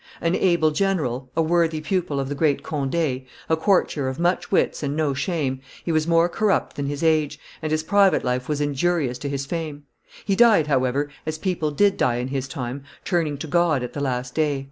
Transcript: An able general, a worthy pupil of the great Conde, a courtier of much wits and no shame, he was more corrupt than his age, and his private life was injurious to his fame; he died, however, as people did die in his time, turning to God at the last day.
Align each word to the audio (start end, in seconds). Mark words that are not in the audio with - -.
An 0.19 0.33
able 0.33 0.71
general, 0.71 1.29
a 1.35 1.43
worthy 1.43 1.79
pupil 1.79 2.19
of 2.19 2.27
the 2.27 2.33
great 2.33 2.63
Conde, 2.63 2.95
a 2.95 3.55
courtier 3.55 4.07
of 4.07 4.19
much 4.19 4.51
wits 4.51 4.81
and 4.81 4.95
no 4.95 5.13
shame, 5.13 5.61
he 5.85 5.91
was 5.91 6.07
more 6.07 6.27
corrupt 6.27 6.75
than 6.75 6.87
his 6.87 7.03
age, 7.03 7.37
and 7.61 7.71
his 7.71 7.83
private 7.83 8.23
life 8.23 8.49
was 8.49 8.59
injurious 8.61 9.19
to 9.19 9.29
his 9.29 9.45
fame; 9.45 9.83
he 10.25 10.35
died, 10.35 10.65
however, 10.65 11.11
as 11.27 11.37
people 11.37 11.69
did 11.69 11.97
die 11.97 12.15
in 12.15 12.29
his 12.29 12.47
time, 12.47 12.83
turning 13.05 13.37
to 13.37 13.45
God 13.45 13.83
at 13.83 13.93
the 13.93 14.01
last 14.01 14.33
day. 14.33 14.59